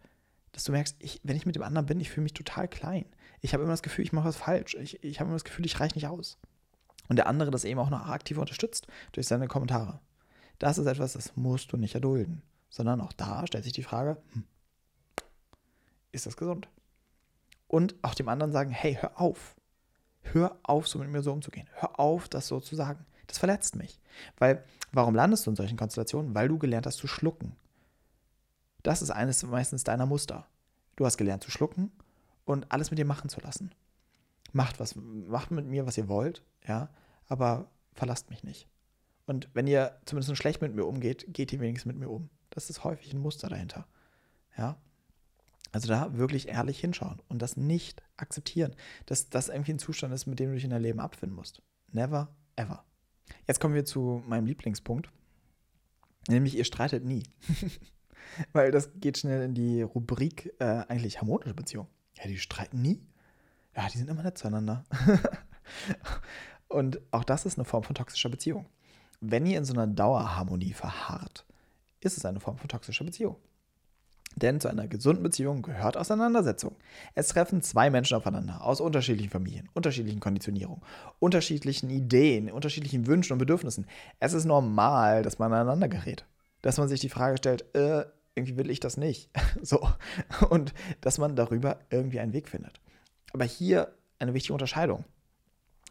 [0.52, 3.04] Dass du merkst, ich, wenn ich mit dem anderen bin, ich fühle mich total klein.
[3.40, 4.74] Ich habe immer das Gefühl, ich mache was falsch.
[4.74, 6.38] Ich, ich habe immer das Gefühl, ich reiche nicht aus.
[7.08, 10.00] Und der andere das eben auch noch aktiv unterstützt durch seine Kommentare.
[10.58, 12.42] Das ist etwas, das musst du nicht erdulden
[12.76, 14.44] sondern auch da stellt sich die Frage, hm,
[16.12, 16.68] ist das gesund?
[17.68, 19.56] Und auch dem anderen sagen, hey, hör auf.
[20.22, 21.68] Hör auf, so mit mir so umzugehen.
[21.72, 23.06] Hör auf, das so zu sagen.
[23.26, 24.00] Das verletzt mich.
[24.36, 26.34] Weil, warum landest du in solchen Konstellationen?
[26.34, 27.56] Weil du gelernt hast zu schlucken.
[28.82, 30.46] Das ist eines meistens deiner Muster.
[30.94, 31.90] Du hast gelernt zu schlucken
[32.46, 33.74] und alles mit dir machen zu lassen.
[34.52, 36.88] Macht was, macht mit mir, was ihr wollt, ja,
[37.26, 38.66] aber verlasst mich nicht.
[39.26, 42.30] Und wenn ihr zumindest schlecht mit mir umgeht, geht ihr wenigstens mit mir um.
[42.50, 43.86] Das ist häufig ein Muster dahinter.
[44.56, 44.80] Ja.
[45.72, 50.26] Also da wirklich ehrlich hinschauen und das nicht akzeptieren, dass das irgendwie ein Zustand ist,
[50.26, 51.60] mit dem du dich in dein Leben abfinden musst.
[51.92, 52.84] Never, ever.
[53.46, 55.10] Jetzt kommen wir zu meinem Lieblingspunkt,
[56.28, 57.24] nämlich ihr streitet nie.
[58.52, 61.88] Weil das geht schnell in die Rubrik äh, eigentlich harmonische Beziehung.
[62.16, 63.00] Ja, die streiten nie.
[63.76, 64.84] Ja, die sind immer nett zueinander.
[66.68, 68.66] und auch das ist eine Form von toxischer Beziehung.
[69.20, 71.46] Wenn ihr in so einer Dauerharmonie verharrt,
[72.00, 73.36] ist es eine Form von toxischer Beziehung.
[74.34, 76.76] Denn zu einer gesunden Beziehung gehört Auseinandersetzung.
[77.14, 80.82] Es treffen zwei Menschen aufeinander aus unterschiedlichen Familien, unterschiedlichen Konditionierungen,
[81.18, 83.86] unterschiedlichen Ideen, unterschiedlichen Wünschen und Bedürfnissen.
[84.20, 86.26] Es ist normal, dass man aneinander gerät.
[86.60, 88.04] Dass man sich die Frage stellt, äh,
[88.36, 89.30] irgendwie will ich das nicht.
[89.62, 89.88] so.
[90.50, 92.80] Und dass man darüber irgendwie einen Weg findet.
[93.32, 95.04] Aber hier eine wichtige Unterscheidung.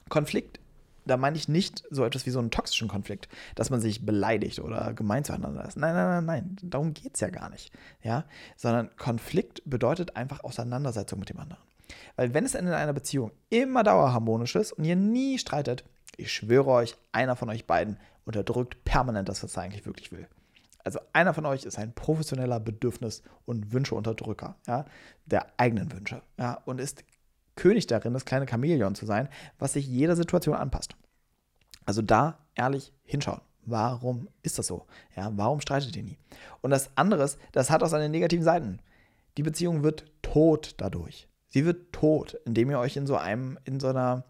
[0.08, 0.60] Konflikt
[1.06, 4.60] da meine ich nicht so etwas wie so einen toxischen Konflikt, dass man sich beleidigt
[4.60, 5.78] oder gemein zueinander ist.
[5.78, 7.72] Nein, nein, nein, nein, darum geht es ja gar nicht.
[8.02, 8.26] Ja?
[8.58, 11.64] Sondern Konflikt bedeutet einfach Auseinandersetzung mit dem anderen.
[12.16, 15.84] Weil wenn es in einer Beziehung immer dauerharmonisch ist und ihr nie streitet,
[16.18, 20.28] ich schwöre euch, einer von euch beiden unterdrückt permanent das, was er eigentlich wirklich will.
[20.86, 24.86] Also einer von euch ist ein professioneller Bedürfnis- und Wünscheunterdrücker, ja,
[25.26, 27.04] der eigenen Wünsche, ja, und ist
[27.56, 30.96] König darin, das kleine Chamäleon zu sein, was sich jeder Situation anpasst.
[31.86, 33.42] Also da ehrlich hinschauen.
[33.66, 34.86] Warum ist das so?
[35.16, 36.20] Ja, warum streitet ihr nie?
[36.62, 38.80] Und das andere ist, das hat auch seine negativen Seiten.
[39.38, 41.28] Die Beziehung wird tot dadurch.
[41.48, 44.24] Sie wird tot, indem ihr euch in so einem, in so einer,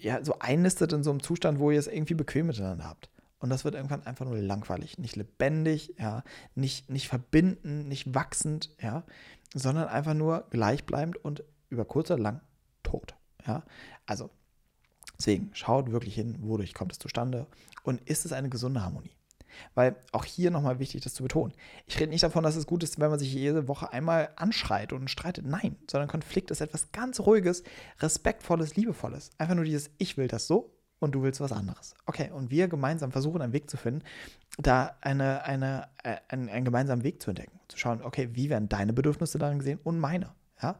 [0.00, 3.10] ja, so einnistet in so einem Zustand, wo ihr es irgendwie bequem miteinander habt.
[3.44, 8.70] Und das wird irgendwann einfach nur langweilig, nicht lebendig, ja, nicht, nicht verbindend, nicht wachsend,
[8.80, 9.04] ja,
[9.52, 12.40] sondern einfach nur gleichbleibend und über kurz oder lang
[12.82, 13.14] tot.
[13.46, 13.62] Ja?
[14.06, 14.30] Also,
[15.18, 17.46] deswegen schaut wirklich hin, wodurch kommt es zustande
[17.82, 19.14] und ist es eine gesunde Harmonie.
[19.74, 21.52] Weil auch hier nochmal wichtig, das zu betonen.
[21.86, 24.94] Ich rede nicht davon, dass es gut ist, wenn man sich jede Woche einmal anschreit
[24.94, 25.44] und streitet.
[25.44, 27.62] Nein, sondern Konflikt ist etwas ganz Ruhiges,
[28.00, 29.32] Respektvolles, Liebevolles.
[29.36, 30.73] Einfach nur dieses Ich will das so
[31.04, 31.94] und du willst was anderes.
[32.06, 34.02] Okay, und wir gemeinsam versuchen, einen Weg zu finden,
[34.58, 37.60] da eine, eine, äh, einen, einen gemeinsamen Weg zu entdecken.
[37.68, 40.30] Zu schauen, okay, wie werden deine Bedürfnisse darin gesehen und meine.
[40.60, 40.76] Ja?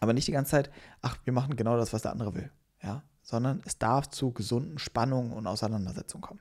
[0.00, 0.70] Aber nicht die ganze Zeit,
[1.02, 2.50] ach, wir machen genau das, was der andere will.
[2.82, 3.02] Ja?
[3.22, 6.40] Sondern es darf zu gesunden Spannungen und Auseinandersetzungen kommen.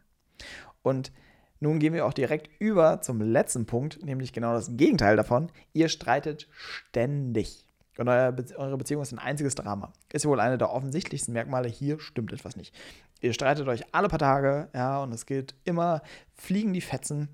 [0.81, 1.11] Und
[1.59, 5.51] nun gehen wir auch direkt über zum letzten Punkt, nämlich genau das Gegenteil davon.
[5.73, 7.65] Ihr streitet ständig.
[7.97, 9.91] Und eure Beziehung ist ein einziges Drama.
[10.13, 11.67] Ist ja wohl eine der offensichtlichsten Merkmale.
[11.67, 12.73] Hier stimmt etwas nicht.
[13.19, 16.01] Ihr streitet euch alle paar Tage, ja, und es geht immer,
[16.35, 17.27] fliegen die Fetzen.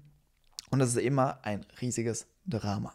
[0.71, 2.93] Und es ist immer ein riesiges Drama.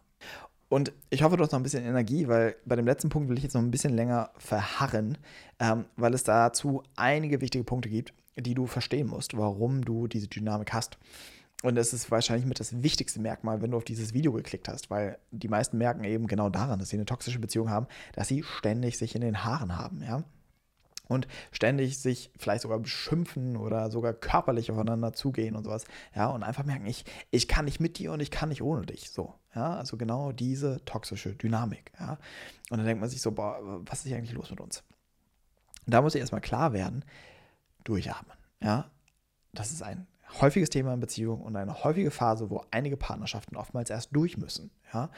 [0.69, 3.37] Und ich hoffe, du hast noch ein bisschen Energie, weil bei dem letzten Punkt will
[3.37, 5.19] ich jetzt noch ein bisschen länger verharren,
[5.59, 10.29] ähm, weil es dazu einige wichtige Punkte gibt, die du verstehen musst, warum du diese
[10.29, 10.97] Dynamik hast.
[11.63, 14.89] Und das ist wahrscheinlich mit das wichtigste Merkmal, wenn du auf dieses Video geklickt hast,
[14.91, 18.43] weil die meisten merken eben genau daran, dass sie eine toxische Beziehung haben, dass sie
[18.43, 20.25] ständig sich in den Haaren haben, ja.
[21.09, 25.85] und ständig sich vielleicht sogar beschimpfen oder sogar körperlich aufeinander zugehen und sowas.
[26.15, 28.87] Ja, und einfach merken, ich, ich kann nicht mit dir und ich kann nicht ohne
[28.87, 29.11] dich.
[29.11, 31.93] So, ja, also genau diese toxische Dynamik.
[32.01, 32.19] Ja,
[32.71, 34.83] und dann denkt man sich so, boah, was ist hier eigentlich los mit uns?
[35.85, 37.05] Und da muss ich erstmal klar werden,
[37.85, 38.37] durchatmen.
[38.63, 38.91] Ja,
[39.53, 40.07] das ist ein
[40.41, 44.71] häufiges Thema in Beziehungen und eine häufige Phase, wo einige Partnerschaften oftmals erst durch müssen.
[44.93, 45.11] Ja,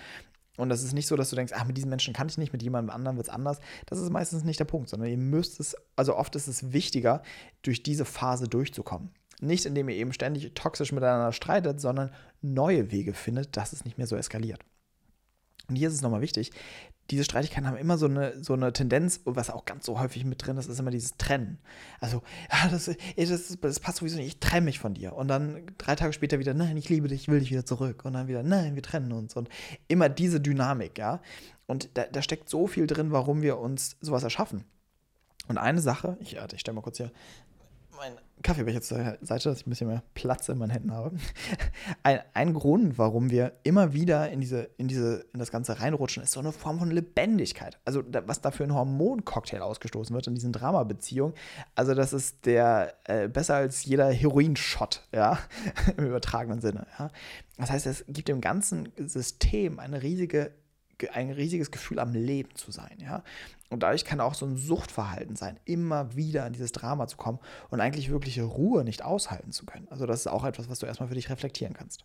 [0.56, 2.52] und das ist nicht so, dass du denkst, ach, mit diesen Menschen kann ich nicht,
[2.52, 3.58] mit jemandem anderen wird es anders.
[3.86, 7.22] Das ist meistens nicht der Punkt, sondern ihr müsst es, also oft ist es wichtiger,
[7.62, 9.10] durch diese Phase durchzukommen.
[9.40, 13.98] Nicht indem ihr eben ständig toxisch miteinander streitet, sondern neue Wege findet, dass es nicht
[13.98, 14.60] mehr so eskaliert.
[15.68, 16.52] Und hier ist es nochmal wichtig,
[17.10, 20.46] diese Streitigkeiten haben immer so eine, so eine Tendenz, was auch ganz so häufig mit
[20.46, 21.58] drin ist, ist immer dieses Trennen.
[22.00, 22.22] Also,
[22.70, 25.14] das, das, das passt sowieso nicht, ich trenne mich von dir.
[25.14, 28.04] Und dann drei Tage später wieder, nein, ich liebe dich, ich will dich wieder zurück.
[28.04, 29.36] Und dann wieder, nein, wir trennen uns.
[29.36, 29.48] Und
[29.88, 31.20] immer diese Dynamik, ja.
[31.66, 34.64] Und da, da steckt so viel drin, warum wir uns sowas erschaffen.
[35.48, 37.10] Und eine Sache, ich, ich stelle mal kurz hier
[37.96, 41.16] meinen Kaffeebecher zur Seite, dass ich ein bisschen mehr Platz in meinen Händen habe.
[42.02, 46.22] Ein, ein Grund, warum wir immer wieder in, diese, in, diese, in das Ganze reinrutschen,
[46.22, 47.78] ist so eine Form von Lebendigkeit.
[47.84, 51.34] Also, da, was da für ein Hormoncocktail ausgestoßen wird in diesen Dramabeziehungen.
[51.74, 55.38] Also, das ist der äh, besser als jeder Heroinshot, ja,
[55.96, 56.86] im übertragenen Sinne.
[56.98, 57.10] Ja.
[57.58, 60.52] Das heißt, es gibt dem ganzen System eine riesige
[61.10, 63.22] ein riesiges Gefühl am Leben zu sein, ja.
[63.70, 67.38] Und dadurch kann auch so ein Suchtverhalten sein, immer wieder in dieses Drama zu kommen
[67.70, 69.88] und eigentlich wirkliche Ruhe nicht aushalten zu können.
[69.88, 72.04] Also das ist auch etwas, was du erstmal für dich reflektieren kannst.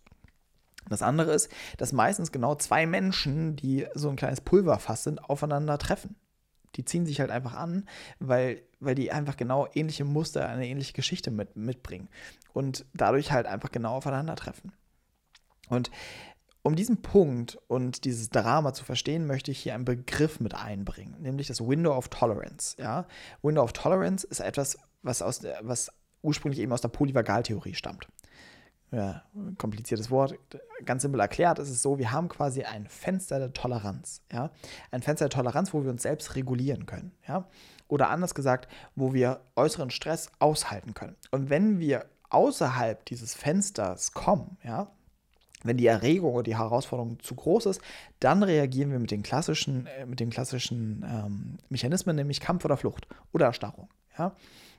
[0.88, 5.78] Das andere ist, dass meistens genau zwei Menschen, die so ein kleines Pulverfass sind, aufeinander
[5.78, 6.16] treffen.
[6.76, 7.86] Die ziehen sich halt einfach an,
[8.18, 12.08] weil, weil die einfach genau ähnliche Muster, eine ähnliche Geschichte mit, mitbringen.
[12.52, 14.72] Und dadurch halt einfach genau aufeinandertreffen.
[15.68, 15.90] Und
[16.68, 21.16] um diesen Punkt und dieses Drama zu verstehen, möchte ich hier einen Begriff mit einbringen,
[21.18, 22.76] nämlich das Window of Tolerance.
[22.78, 23.06] Ja?
[23.40, 28.06] Window of Tolerance ist etwas, was, aus, was ursprünglich eben aus der Polyvagaltheorie stammt.
[28.90, 29.22] Ja,
[29.56, 30.34] kompliziertes Wort.
[30.84, 34.20] Ganz simpel erklärt ist es so, wir haben quasi ein Fenster der Toleranz.
[34.30, 34.50] Ja?
[34.90, 37.12] Ein Fenster der Toleranz, wo wir uns selbst regulieren können.
[37.26, 37.48] Ja?
[37.86, 41.16] Oder anders gesagt, wo wir äußeren Stress aushalten können.
[41.30, 44.92] Und wenn wir außerhalb dieses Fensters kommen, ja,
[45.64, 47.80] wenn die Erregung oder die Herausforderung zu groß ist,
[48.20, 52.76] dann reagieren wir mit den klassischen, äh, mit den klassischen ähm, Mechanismen, nämlich Kampf oder
[52.76, 53.88] Flucht oder Erstarrung.
[54.18, 54.34] Ja?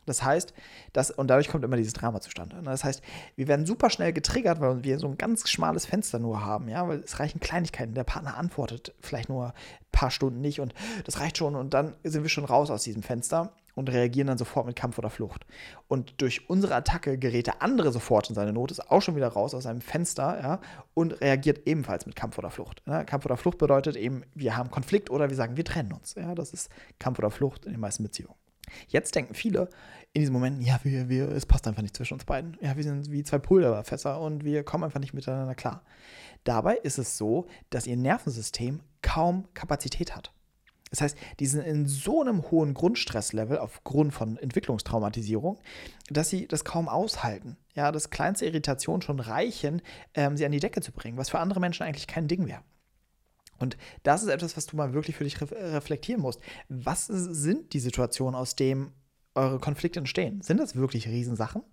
[0.06, 0.54] Das heißt,
[0.94, 2.56] dass, und dadurch kommt immer dieses Drama zustande.
[2.56, 2.64] Ne?
[2.64, 3.04] Das heißt,
[3.36, 6.88] wir werden super schnell getriggert, weil wir so ein ganz schmales Fenster nur haben, ja,
[6.88, 7.94] weil es reichen Kleinigkeiten.
[7.94, 9.54] Der Partner antwortet vielleicht nur ein
[9.92, 10.74] paar Stunden nicht und
[11.06, 14.38] das reicht schon und dann sind wir schon raus aus diesem Fenster und reagieren dann
[14.38, 15.46] sofort mit Kampf oder Flucht.
[15.88, 19.30] Und durch unsere Attacke gerät der andere sofort in seine Not, ist auch schon wieder
[19.30, 20.60] raus aus seinem Fenster ja,
[20.94, 22.84] und reagiert ebenfalls mit Kampf oder Flucht.
[22.86, 26.14] Ja, Kampf oder Flucht bedeutet eben, wir haben Konflikt oder wir sagen, wir trennen uns.
[26.16, 28.36] Ja, das ist Kampf oder Flucht in den meisten Beziehungen.
[28.90, 29.70] Jetzt denken viele
[30.12, 32.58] in diesen Momenten, ja, wir, wir, es passt einfach nicht zwischen uns beiden.
[32.60, 35.84] Ja, wir sind wie zwei Pulverfässer und wir kommen einfach nicht miteinander klar.
[36.44, 40.34] Dabei ist es so, dass ihr Nervensystem kaum Kapazität hat.
[40.90, 45.60] Das heißt, die sind in so einem hohen Grundstresslevel aufgrund von Entwicklungstraumatisierung,
[46.10, 47.58] dass sie das kaum aushalten.
[47.76, 49.82] Ja, dass kleinste Irritationen schon reichen,
[50.14, 52.64] ähm, sie an die Decke zu bringen, was für andere Menschen eigentlich kein Ding wäre.
[53.60, 56.42] Und das ist etwas, was du mal wirklich für dich reflektieren musst.
[56.70, 58.94] Was sind die Situationen, aus denen
[59.36, 60.42] eure Konflikte entstehen?
[60.42, 61.64] Sind das wirklich Riesensachen?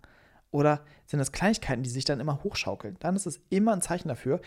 [0.51, 2.97] Oder sind das Kleinigkeiten, die sich dann immer hochschaukeln?
[3.01, 4.41] Dann ist es immer ein Zeichen dafür,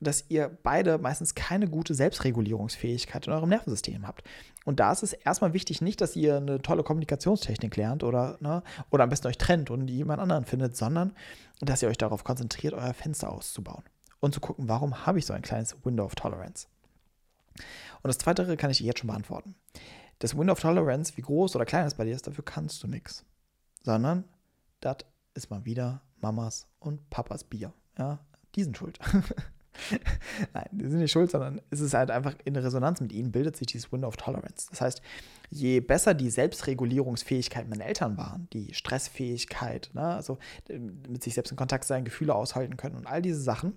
[0.00, 4.22] dass ihr beide meistens keine gute Selbstregulierungsfähigkeit in eurem Nervensystem habt.
[4.64, 8.62] Und da ist es erstmal wichtig, nicht, dass ihr eine tolle Kommunikationstechnik lernt oder, ne,
[8.90, 11.14] oder am besten euch trennt und jemand anderen findet, sondern
[11.60, 13.84] dass ihr euch darauf konzentriert, euer Fenster auszubauen
[14.20, 16.66] und zu gucken, warum habe ich so ein kleines Window of Tolerance.
[18.02, 19.54] Und das Zweite kann ich dir jetzt schon beantworten.
[20.18, 22.88] Das Window of Tolerance, wie groß oder klein es bei dir ist, dafür kannst du
[22.88, 23.24] nichts.
[23.82, 24.24] Sondern
[24.80, 24.98] das
[25.36, 27.72] ist mal wieder Mamas und Papas Bier.
[27.98, 28.20] Ja,
[28.54, 28.98] die sind schuld.
[30.54, 33.56] Nein, die sind nicht schuld, sondern es ist halt einfach in Resonanz mit ihnen bildet
[33.56, 34.68] sich dieses Window of Tolerance.
[34.70, 35.02] Das heißt,
[35.50, 41.50] je besser die Selbstregulierungsfähigkeit meiner Eltern waren, die Stressfähigkeit, ne, also äh, mit sich selbst
[41.50, 43.76] in Kontakt sein, Gefühle aushalten können und all diese Sachen,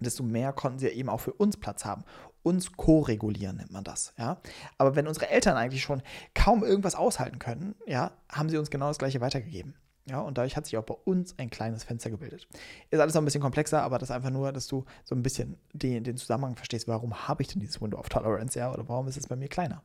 [0.00, 2.04] desto mehr konnten sie eben auch für uns Platz haben.
[2.42, 4.40] Uns co-regulieren nennt man das, ja.
[4.78, 6.02] Aber wenn unsere Eltern eigentlich schon
[6.34, 9.74] kaum irgendwas aushalten können, ja, haben sie uns genau das Gleiche weitergegeben.
[10.08, 12.48] Ja, und dadurch hat sich auch bei uns ein kleines Fenster gebildet.
[12.90, 15.22] Ist alles noch ein bisschen komplexer, aber das ist einfach nur, dass du so ein
[15.22, 18.88] bisschen den, den Zusammenhang verstehst, warum habe ich denn dieses Window of Tolerance, ja, oder
[18.88, 19.82] warum ist es bei mir kleiner.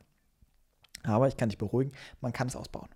[1.02, 2.88] Aber ich kann dich beruhigen, man kann es ausbauen.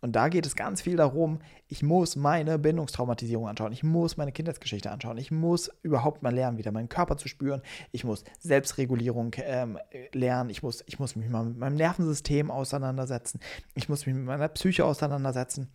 [0.00, 4.32] Und da geht es ganz viel darum, ich muss meine Bindungstraumatisierung anschauen, ich muss meine
[4.32, 9.32] Kindheitsgeschichte anschauen, ich muss überhaupt mal lernen, wieder meinen Körper zu spüren, ich muss Selbstregulierung
[9.38, 9.78] ähm,
[10.12, 13.40] lernen, ich muss, ich muss mich mal mit meinem Nervensystem auseinandersetzen,
[13.74, 15.68] ich muss mich mit meiner Psyche auseinandersetzen.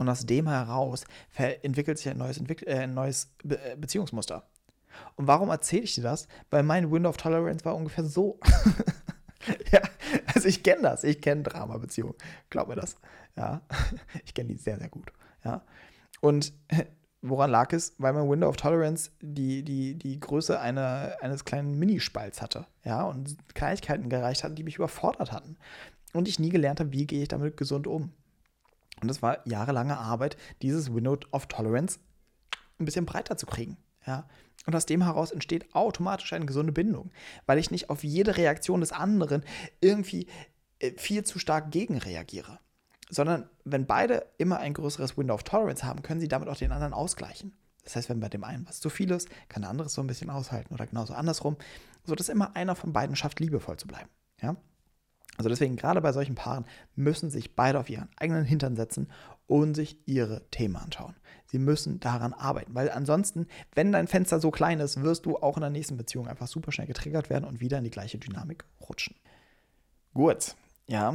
[0.00, 1.04] Und aus dem heraus
[1.36, 4.48] entwickelt sich ein neues, Entwick äh, ein neues Be äh, Beziehungsmuster.
[5.16, 6.26] Und warum erzähle ich dir das?
[6.48, 8.40] Weil mein Window of Tolerance war ungefähr so.
[9.70, 9.82] ja,
[10.34, 11.04] also ich kenne das.
[11.04, 12.14] Ich kenne Drama-Beziehungen.
[12.48, 12.96] Glaub mir das.
[13.36, 13.60] Ja,
[14.24, 15.12] ich kenne die sehr, sehr gut.
[15.44, 15.66] Ja.
[16.22, 16.54] Und
[17.20, 17.94] woran lag es?
[17.98, 22.66] Weil mein Window of Tolerance die, die, die Größe einer, eines kleinen Minispalts hatte.
[22.84, 25.58] Ja, und Kleinigkeiten gereicht hatten, die mich überfordert hatten.
[26.14, 28.14] Und ich nie gelernt habe, wie gehe ich damit gesund um.
[29.00, 31.98] Und das war jahrelange Arbeit, dieses Window of Tolerance
[32.78, 33.76] ein bisschen breiter zu kriegen.
[34.06, 34.28] Ja.
[34.66, 37.10] Und aus dem heraus entsteht automatisch eine gesunde Bindung,
[37.46, 39.42] weil ich nicht auf jede Reaktion des anderen
[39.80, 40.26] irgendwie
[40.78, 42.58] äh, viel zu stark gegenreagiere.
[43.08, 46.72] Sondern wenn beide immer ein größeres Window of Tolerance haben, können sie damit auch den
[46.72, 47.52] anderen ausgleichen.
[47.84, 50.02] Das heißt, wenn bei dem einen was zu viel ist, kann der andere es so
[50.02, 51.56] ein bisschen aushalten oder genauso andersrum,
[52.04, 54.08] sodass immer einer von beiden schafft, liebevoll zu bleiben.
[54.40, 54.56] Ja?
[55.36, 56.66] Also deswegen, gerade bei solchen Paaren
[56.96, 59.08] müssen sich beide auf ihren eigenen Hintern setzen
[59.46, 61.16] und sich ihre Themen anschauen.
[61.46, 65.56] Sie müssen daran arbeiten, weil ansonsten, wenn dein Fenster so klein ist, wirst du auch
[65.56, 68.64] in der nächsten Beziehung einfach super schnell getriggert werden und wieder in die gleiche Dynamik
[68.88, 69.16] rutschen.
[70.14, 70.54] Gut,
[70.86, 71.14] ja,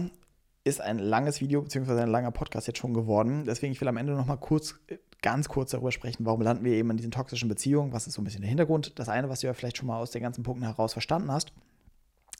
[0.66, 2.02] ist ein langes Video bzw.
[2.02, 3.46] ein langer Podcast jetzt schon geworden.
[3.46, 4.76] Deswegen, ich will am Ende nochmal kurz,
[5.22, 8.22] ganz kurz darüber sprechen, warum landen wir eben in diesen toxischen Beziehungen, was ist so
[8.22, 8.98] ein bisschen der Hintergrund.
[9.00, 11.54] Das eine, was du ja vielleicht schon mal aus den ganzen Punkten heraus verstanden hast,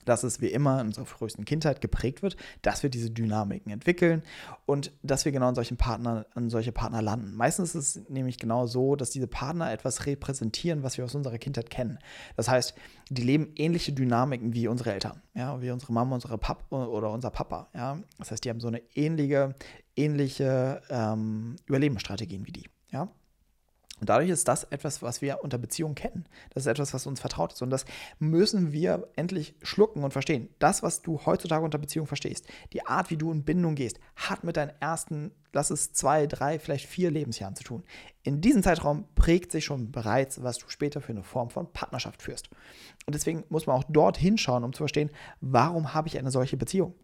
[0.06, 4.24] dass es wie immer in unserer frühesten Kindheit geprägt wird, dass wir diese Dynamiken entwickeln
[4.66, 7.36] und dass wir genau in solchen Partner, an solche Partner landen.
[7.36, 11.38] Meistens ist es nämlich genau so, dass diese Partner etwas repräsentieren, was wir aus unserer
[11.38, 12.00] Kindheit kennen.
[12.36, 12.76] Das heißt,
[13.10, 17.30] die leben ähnliche Dynamiken wie unsere Eltern, ja, wie unsere Mama, unsere Pap oder unser
[17.30, 17.70] Papa.
[17.74, 18.00] Ja.
[18.18, 19.56] Das heißt, die haben so eine ähnliche,
[19.96, 22.70] ähnliche ähm, Überlebensstrategien wie die.
[22.92, 23.10] Ja.
[24.02, 26.26] Und dadurch ist das etwas, was wir unter Beziehung kennen.
[26.54, 27.62] Das ist etwas, was uns vertraut ist.
[27.62, 27.86] Und das
[28.20, 30.50] müssen wir endlich schlucken und verstehen.
[30.60, 34.44] Das, was du heutzutage unter Beziehung verstehst, die Art, wie du in Bindung gehst, hat
[34.44, 37.84] mit deinen ersten, lass es zwei, drei, vielleicht vier Lebensjahren zu tun.
[38.24, 42.22] In diesem Zeitraum prägt sich schon bereits, was du später für eine Form von Partnerschaft
[42.22, 42.50] führst.
[43.06, 46.58] Und deswegen muss man auch dort hinschauen, um zu verstehen, warum habe ich eine solche
[46.58, 46.96] Beziehung?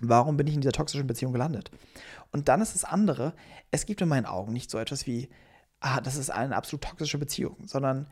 [0.00, 1.70] Warum bin ich in dieser toxischen Beziehung gelandet?
[2.32, 3.34] Und dann ist das andere,
[3.70, 5.28] es gibt in meinen Augen nicht so etwas wie
[5.80, 8.06] ah, das ist eine absolut toxische Beziehung, sondern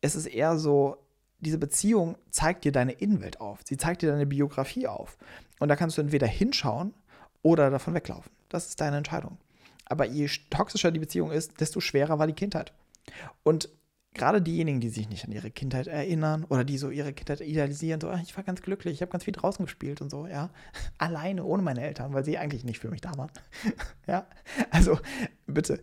[0.00, 0.96] es ist eher so,
[1.40, 3.60] diese Beziehung zeigt dir deine Innenwelt auf.
[3.64, 5.16] Sie zeigt dir deine Biografie auf.
[5.58, 6.94] Und da kannst du entweder hinschauen
[7.42, 8.30] oder davon weglaufen.
[8.48, 9.38] Das ist deine Entscheidung.
[9.86, 12.72] Aber je toxischer die Beziehung ist, desto schwerer war die Kindheit.
[13.42, 13.68] Und
[14.14, 18.00] gerade diejenigen, die sich nicht an ihre Kindheit erinnern oder die so ihre Kindheit idealisieren,
[18.00, 20.50] so, ah, ich war ganz glücklich, ich habe ganz viel draußen gespielt und so, ja,
[20.98, 23.30] alleine ohne meine Eltern, weil sie eigentlich nicht für mich da waren.
[24.06, 24.26] ja,
[24.70, 24.98] also
[25.46, 25.80] bitte,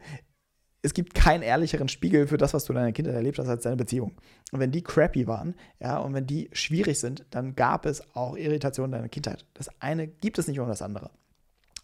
[0.88, 3.64] es gibt keinen ehrlicheren Spiegel für das, was du in deiner Kindheit erlebt hast, als
[3.64, 4.14] deine Beziehung.
[4.54, 8.38] Und wenn die crappy waren, ja, und wenn die schwierig sind, dann gab es auch
[8.38, 9.46] Irritationen in deiner Kindheit.
[9.54, 11.12] Das eine gibt es nicht ohne das andere.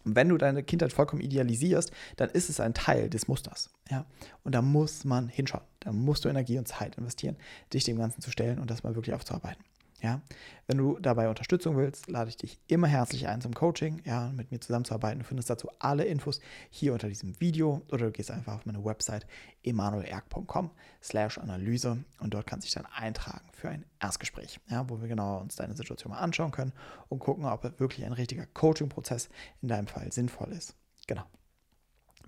[0.04, 3.70] Und wenn du deine Kindheit vollkommen idealisierst, dann ist es ein Teil des Musters.
[3.90, 4.06] Ja?
[4.42, 5.64] Und da muss man hinschauen.
[5.80, 7.36] Da musst du Energie und Zeit investieren,
[7.72, 9.62] dich dem Ganzen zu stellen und das mal wirklich aufzuarbeiten.
[10.04, 10.20] Ja,
[10.66, 14.50] wenn du dabei Unterstützung willst, lade ich dich immer herzlich ein zum Coaching, ja, mit
[14.50, 15.20] mir zusammenzuarbeiten.
[15.20, 18.84] Du findest dazu alle Infos hier unter diesem Video oder du gehst einfach auf meine
[18.84, 19.26] Website
[19.62, 20.70] emanuelerg.com
[21.02, 25.08] slash Analyse und dort kannst du dich dann eintragen für ein Erstgespräch, ja, wo wir
[25.08, 26.74] genau uns deine Situation mal anschauen können
[27.08, 29.30] und gucken, ob wirklich ein richtiger Coaching-Prozess
[29.62, 30.76] in deinem Fall sinnvoll ist.
[31.06, 31.24] Genau.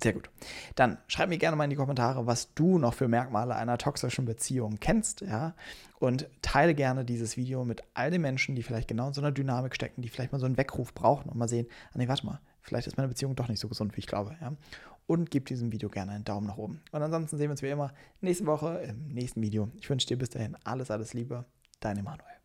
[0.03, 0.29] Sehr gut.
[0.75, 4.27] Dann schreib mir gerne mal in die Kommentare, was du noch für Merkmale einer toxischen
[4.27, 5.55] Beziehung kennst, ja.
[5.99, 9.33] Und teile gerne dieses Video mit all den Menschen, die vielleicht genau in so einer
[9.33, 12.27] Dynamik stecken, die vielleicht mal so einen Weckruf brauchen und mal sehen, ah nee, warte
[12.27, 14.53] mal, vielleicht ist meine Beziehung doch nicht so gesund, wie ich glaube, ja.
[15.07, 16.83] Und gib diesem Video gerne einen Daumen nach oben.
[16.91, 19.71] Und ansonsten sehen wir uns wie immer nächste Woche im nächsten Video.
[19.81, 21.45] Ich wünsche dir bis dahin alles, alles Liebe.
[21.79, 22.36] Dein Emanuel.